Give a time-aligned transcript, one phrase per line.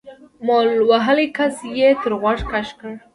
[0.45, 2.91] مول وهلي کس يې تر غوږ کش کړ.